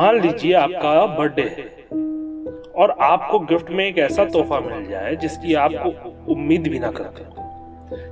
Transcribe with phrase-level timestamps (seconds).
[0.00, 1.64] मान लीजिए आपका बर्थडे है
[2.72, 7.24] और आपको गिफ्ट में एक ऐसा तोहफा मिल जाए जिसकी आपको उम्मीद भी ना करते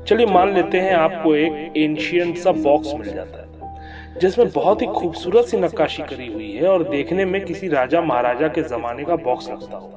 [0.05, 4.87] चलिए मान लेते हैं आपको एक एंशियंट सा बॉक्स मिल जाता है, जिसमें बहुत ही
[4.87, 9.17] खूबसूरत सी नक्काशी करी हुई है और देखने में किसी राजा महाराजा के जमाने का
[9.17, 9.93] बॉक्स लगता हो।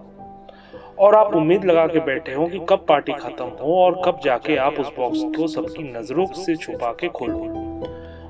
[0.99, 4.55] और आप उम्मीद लगा के बैठे हो कि कब पार्टी खत्म हो और कब जाके
[4.55, 7.39] आप उस बॉक्स को सबकी नज़रों से छुपा के खोलो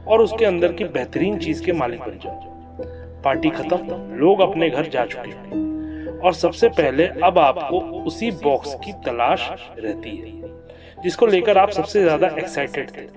[0.07, 2.50] और उसके अंदर की बेहतरीन चीज़ के मालिक बन जाओ।
[3.23, 3.77] पार्टी खत्म,
[4.15, 10.15] लोग अपने घर जा चुके और सबसे पहले अब आपको उसी बॉक्स की तलाश रहती
[10.17, 10.51] है,
[11.03, 13.07] जिसको लेकर आप सबसे ज़्यादा एक्साइटेड थे।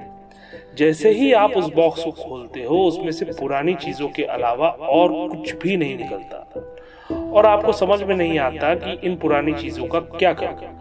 [0.77, 5.13] जैसे ही आप उस बॉक्स को खोलते हो, उसमें से पुरानी चीज़ों के अलावा और
[5.29, 10.01] कुछ भी नहीं निकलता। और आपको समझ में नहीं आता कि इन पुरानी चीज़ों का
[10.01, 10.73] क्या करें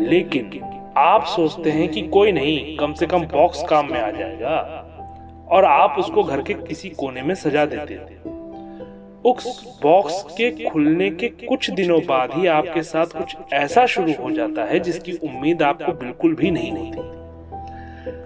[0.00, 0.60] लेकिन
[0.98, 4.86] आप सोचते हैं कि कोई नहीं, कम से कम बॉक्स काम में आ जाएगा।
[5.50, 8.18] और आप उसको घर के किसी कोने में सजा देते थे
[9.30, 14.30] उस बॉक्स के खुलने के कुछ दिनों बाद ही आपके साथ कुछ ऐसा शुरू हो
[14.30, 17.20] जाता है जिसकी उम्मीद आपको बिल्कुल भी नहीं थी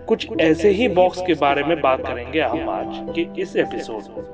[0.06, 4.25] कुछ ऐसे ही बॉक्स के बारे में बात करेंगे हम आज के इस एपिसोड में।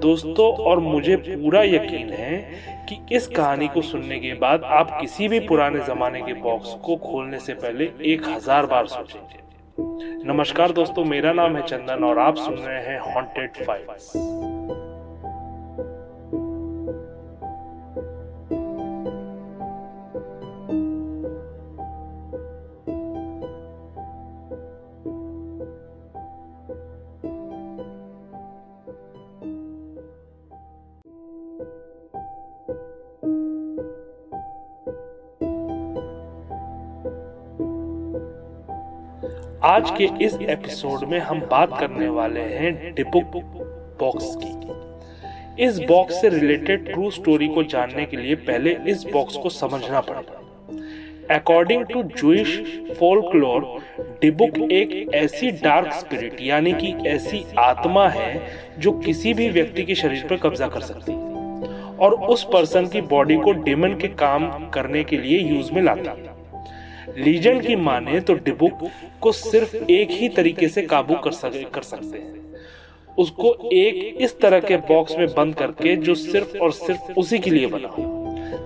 [0.00, 2.40] दोस्तों, और मुझे पूरा यकीन है
[2.88, 6.96] कि इस कहानी को सुनने के बाद आप किसी भी पुराने जमाने के बॉक्स को
[6.96, 9.41] खोलने से पहले एक हज़ार बार सोचेंगे।
[9.78, 14.12] नमस्कार दोस्तों मेरा नाम है चंदन और आप सुन रहे हैं हॉन्टेड फाइल्स
[39.64, 43.24] आज के इस एपिसोड में हम बात करने वाले हैं डिबुक
[44.00, 49.36] बॉक्स की। इस बॉक्स से रिलेटेड ट्रू स्टोरी को जानने के लिए पहले इस बॉक्स
[49.36, 53.78] को समझना पड़ेगा। According to Jewish folklore
[54.22, 58.42] dybbuk एक ऐसी डार्क स्पिरिट यानी कि ऐसी आत्मा है
[58.78, 61.32] जो किसी भी व्यक्ति के शरीर पर कब्जा कर सकती है
[61.96, 66.10] और उस पर्सन की बॉडी को डिमन के काम करने के लिए यूज़ में लाता
[66.10, 66.31] है।
[67.18, 68.88] लीजेंड की माने तो डिबुक
[69.20, 71.30] को सिर्फ़ एक ही तरीके से काबू कर
[71.64, 72.40] कर सकते हैं।
[73.18, 77.50] उसको एक इस तरह के बॉक्स में बंद करके जो सिर्फ़ और सिर्फ़ उसी के
[77.50, 78.02] लिए बना हो,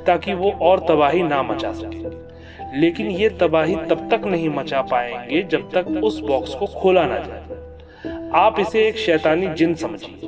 [0.06, 5.42] ताकि वो और तबाही ना मचा सके। लेकिन ये तबाही तब तक नहीं मचा पाएँगे
[5.42, 10.18] जब तक उस बॉक्स को खोला ना जाए। आप इसे एक शैतानी जिन समझिए,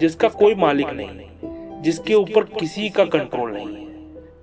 [0.00, 3.86] जिसका कोई मालिक नहीं, जिसके ऊपर किसी का कंट्रोल नहीं है,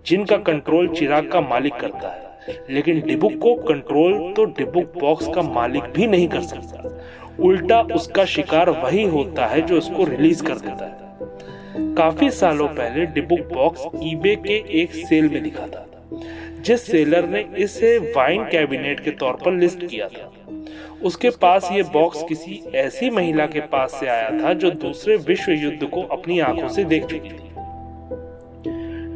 [0.05, 2.24] जिनका कंट्रोल चिराग का मालिक करता है।
[2.69, 7.00] लेकिन डिबुक को कंट्रोल तो डिबुक बॉक्स का मालिक भी नहीं कर सकता।
[7.39, 13.05] उल्टा उसका शिकार वही होता है जो उसको रिलीज़ कर देता है। काफ़ी सालों पहले
[13.05, 15.85] डिबुक बॉक्स ईबे के एक सेल में दिखा था,
[16.61, 20.31] जिस सेलर ने इसे वाइन कैबिनेट के तौर पर लिस्ट किया था।
[21.03, 25.51] उसके पास ये बॉक्स किसी ऐसी महिला के पास से आया था जो दूसरे विश्व
[25.51, 27.44] युद्ध को अपनी आँखों से देख चुकी थी।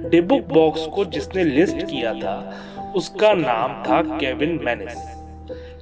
[0.10, 2.36] डिबुक बॉक्स को जिसने लिस्ट किया था
[2.96, 4.96] उसका नाम था केविन मैनिस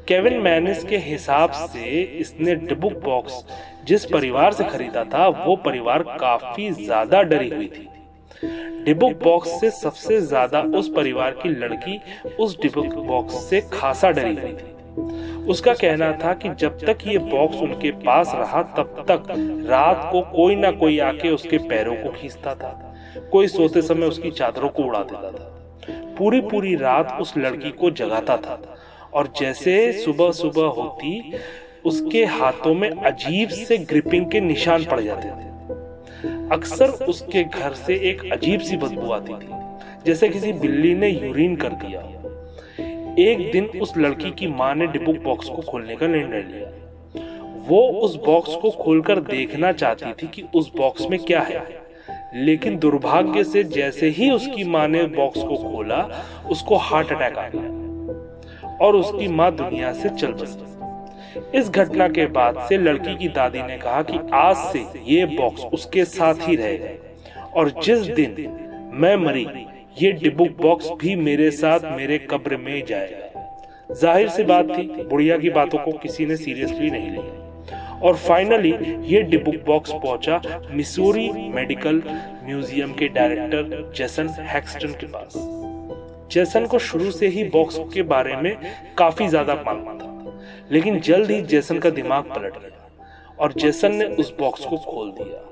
[0.07, 3.43] केविन मैनिस के हिसाब से इसने डिबुक बॉक्स
[3.85, 7.87] जिस परिवार से खरीदा था, वो परिवार काफ़ी ज़्यादा डरी हुई थी।
[8.85, 11.99] डिबुक बॉक्स से सबसे ज़्यादा उस परिवार की लड़की
[12.39, 17.17] उस डिबुक बॉक्स से खासा डरी हुई थी। उसका कहना था कि जब तक ये
[17.17, 19.23] बॉक्स उनके पास रहा, तब तक
[19.69, 22.73] रात को कोई ना कोई आके उसके पैरों को खींचता था।
[23.31, 25.53] कोई सोते समय उसकी चादरों को उड़ा देता था।
[25.89, 28.77] पूरी पूरी रात उस लड़की को जगाता था।
[29.13, 31.33] और जैसे सुबह सुबह होती,
[31.85, 35.47] उसके हाथों में अजीब से ग्रिपिंग के निशान पड़ जाते थे।
[36.51, 39.49] अक्सर उसके घर से एक अजीब सी बदबू आती थी,
[40.05, 42.01] जैसे किसी बिल्ली ने यूरिन कर दिया।
[43.19, 46.71] एक दिन उस लड़की की माँ ने डिबुक बॉक्स को खोलने का निर्णय लिया।
[47.67, 51.86] वो उस बॉक्स को खोलकर देखना चाहती थी कि उस बॉक्स में क्या है।
[52.35, 56.01] लेकिन दुर्भाग्य से जैसे ही उसकी माँ ने बॉक्स को खोला,
[56.49, 62.25] उसको हार्ट अटैक आ गया और उसकी माँ दुनिया से चल बसी इस घटना के
[62.25, 66.55] बाद से लड़की की दादी ने कहा कि आज से ये बॉक्स उसके साथ ही
[66.55, 68.35] रहेगा और जिस दिन
[68.93, 69.47] मैं मरी,
[70.01, 75.37] ये डिबुक बॉक्स भी मेरे साथ मेरे कब्र में जाएगा। ज़ाहिर सी बात थी, बुढ़िया
[75.37, 77.46] की बातों को किसी ने सीरियसली नहीं लिया।
[78.03, 78.71] और फाइनली
[79.07, 82.01] ये डिबुक बॉक्स पहुँचा मिसूरी मेडिकल
[82.45, 85.33] म्यूज़ियम के डायरेक्टर जेसन हैक्सटन के पास।
[86.31, 88.55] जेसन को शुरू से ही बॉक्स के बारे में
[88.97, 90.37] काफ़ी ज़्यादा मालूम था,
[90.71, 95.11] लेकिन जल्द ही जेसन का दिमाग पलट गया और जेसन ने उस बॉक्स को खोल
[95.11, 95.43] दिया।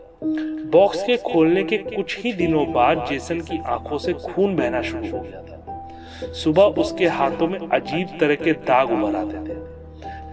[0.72, 5.12] बॉक्स के खोलने के कुछ ही दिनों बाद जेसन की आँखों से खून बहना शुरू
[5.12, 9.58] हो गया था। सुबह उसके हाथों में अजीब तरह के दाग उभर आते थे।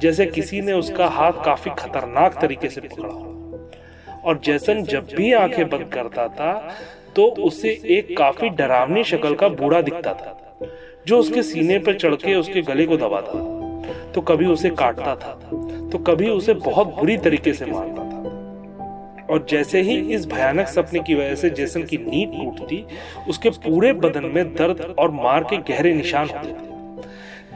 [0.02, 3.70] जैसे किसी ने उसका हाथ काफ़ी खतरनाक तरीके से पकड़ा हो।
[4.24, 6.52] और जैसन जब भी आँखें बंद करता था
[7.16, 10.38] तो उसे एक काफ़ी डरावनी शक्ल का बूढ़ा दिखता था,
[11.06, 15.14] जो उसके सीने पर चढ़ के उसके गले को दबाता था। तो कभी उसे काटता
[15.16, 15.38] था
[15.92, 18.20] तो कभी उसे बहुत बुरी तरीके से मारता था।
[19.30, 22.84] और जैसे ही इस भयानक सपने की वजह से जैसन की नींद टूटती,
[23.28, 26.71] उसके पूरे बदन में दर्द और मार के गहरे निशान होते थे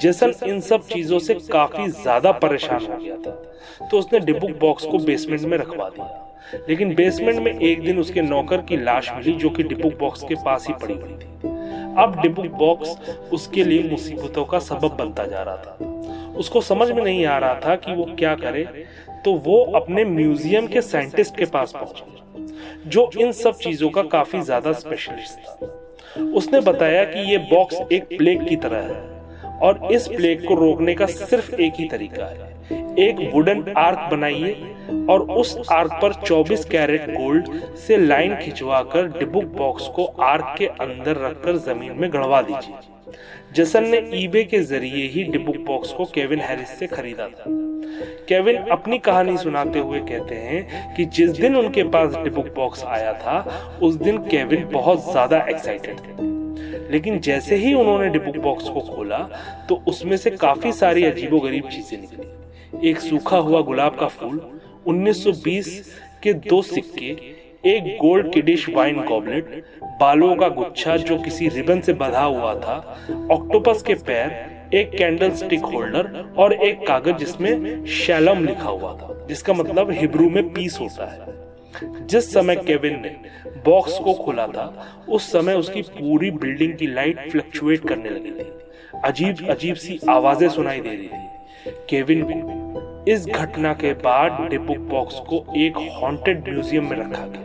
[0.00, 4.84] जैसन इन सब चीज़ों से काफ़ी ज़्यादा परेशान हो गया था। तो उसने डिबुक बॉक्स
[4.84, 9.32] को बेसमेंट में रखवा दिया। लेकिन बेसमेंट में एक दिन उसके नौकर की लाश मिली
[9.32, 11.54] जो कि डिबुक बॉक्स के पास ही पड़ी हुई थी।
[11.98, 12.96] अब डिबुक बॉक्स
[13.32, 17.54] उसके लिए मुसीबतों का सबब बनता जा रहा था। उसको समझ में नहीं आ रहा
[17.60, 18.64] था कि वो क्या करे
[19.25, 22.02] तो वो अपने म्यूज़ियम के साइंटिस्ट के पास पहुँच
[22.87, 28.04] जो इन सब चीज़ों का काफ़ी ज़्यादा स्पेशलिस्ट था। उसने बताया कि ये बॉक्स एक
[28.08, 29.15] प्लेग की तरह है।
[29.62, 32.54] और इस प्लेग को रोकने का सिर्फ़ एक ही तरीका है।
[32.98, 34.74] एक वुडन आर्क बनाइए
[35.10, 40.66] और उस आर्क पर 24 कैरेट गोल्ड से लाइन खिंचवाकर डिबुक बॉक्स को आर्क के
[40.66, 43.12] अंदर रखकर ज़मीन में गड़वा दीजिए।
[43.54, 47.44] जसन ने ईबे के ज़रिए ही डिबुक बॉक्स को केविन हैरिस से खरीदा था।
[48.28, 53.12] केविन अपनी कहानी सुनाते हुए कहते हैं कि जिस दिन उनके पास डिबुक बॉक्स आया
[53.12, 53.38] था,
[53.82, 56.35] उस दिन केविन बहुत ज़्यादा एक्साइटेड थे।
[56.90, 59.18] लेकिन जैसे ही उन्होंने डिबुक बॉक्स को खोला
[59.68, 64.40] तो उसमें से काफ़ी सारी अजीबो गरीब चीज़ें निकली। एक सूखा हुआ गुलाब का फूल
[64.88, 65.68] 1920
[66.22, 67.10] के दो सिक्के
[67.64, 69.64] एक गोल्ड किडिश वाइन गॉबलेट
[70.00, 72.76] बालों का गुच्छा जो किसी रिबन से बंधा हुआ था
[73.30, 79.26] ऑक्टोपस के पैर एक कैंडल स्टिक होल्डर और एक कागज़ जिसमें शैलम लिखा हुआ था
[79.28, 81.45] जिसका मतलब हिब्रू में पीस होता है।
[81.82, 83.14] जिस समय केविन ने
[83.67, 88.50] बॉक्स को खोला था, उस समय उसकी पूरी बिल्डिंग की लाइट फ्लक्चुएट करने लगी थी।
[89.05, 95.20] अजीब अजीब सी आवाज़ें सुनाई दे रही थी। केविन इस घटना के बाद डिबुक बॉक्स
[95.28, 97.44] को एक हॉन्टेड म्यूज़ियम में रखा गया।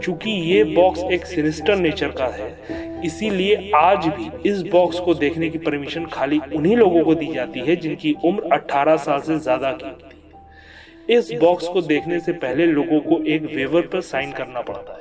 [0.00, 5.48] चूँकि ये बॉक्स एक सिनिस्टर नेचर का है, इसीलिए आज भी इस बॉक्स को देखने
[5.48, 9.72] की परमिशन खाली उन्हीं लोगों को दी जाती है जिनकी उम्र 18 साल से ज़्यादा
[9.72, 9.90] की।
[11.08, 15.00] इस बॉक्स को देखने से पहले लोगों को एक वेवर पर साइन करना पड़ता है।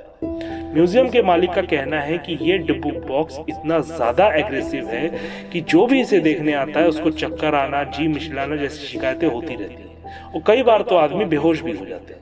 [0.74, 5.08] म्यूज़ियम के मालिक का कहना है कि ये डिब्बू बॉक्स इतना ज़्यादा एग्रेसिव है
[5.54, 9.56] कि जो भी इसे देखने आता है, उसको चक्कर आना, जी मिचलाना जैसी शिकायतें होती
[9.56, 9.90] रहती है।
[10.26, 12.20] और कई बार तो आदमी बेहोश भी हो जाते हैं।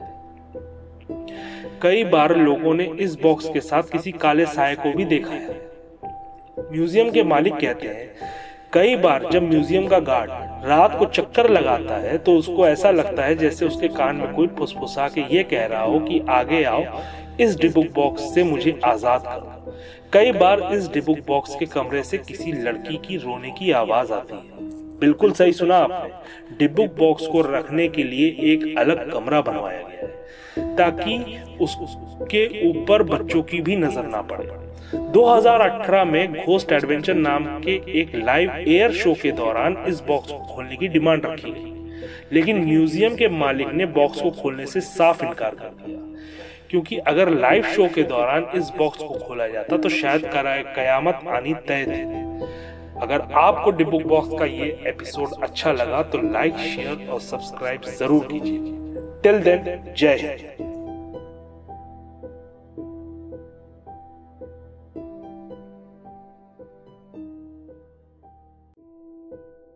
[1.81, 5.57] कई बार लोगों ने इस बॉक्स के साथ किसी काले साय को भी देखा है।
[6.71, 8.09] म्यूज़ियम के मालिक कहते हैं,
[8.73, 10.29] कई बार जब म्यूज़ियम का गार्ड
[10.63, 14.47] रात को चक्कर लगाता है तो उसको ऐसा लगता है जैसे उसके कान में कोई
[14.57, 16.83] फुसफुसा के ये कह रहा हो कि आगे आओ,
[17.39, 19.75] इस डिबुक बॉक्स से मुझे आज़ाद करो।
[20.13, 24.35] कई बार इस डिबुक बॉक्स के कमरे से किसी लड़की की रोने की आवाज़ आती
[24.35, 24.67] है।
[24.99, 29.99] बिल्कुल सही सुना आपने, डिबुक बॉक्स को रखने के लिए एक अलग कमरा बनवाया गया
[29.99, 30.13] है।
[30.77, 31.17] ताकि
[31.61, 34.47] उसके ऊपर बच्चों की भी नज़र ना पड़े।
[35.11, 40.37] 2018 में घोस्ट एडवेंचर नाम के एक लाइव एयर शो के दौरान इस बॉक्स को
[40.45, 41.73] खोलने की डिमांड रखी गई।
[42.31, 45.97] लेकिन म्यूज़ियम के मालिक ने बॉक्स को खोलने से साफ़ इनकार कर दिया।
[46.69, 50.29] क्योंकि अगर लाइव शो के दौरान इस बॉक्स को खोला जाता तो शायद
[50.75, 52.01] कयामत आनी तय थी।
[53.01, 58.27] अगर आपको डिबुक बॉक्स का ये एपिसोड अच्छा लगा तो लाइक शेयर और सब्सक्राइब ज़रूर
[58.31, 58.78] कीजिए।
[59.23, 60.68] टिल देन जय हिंद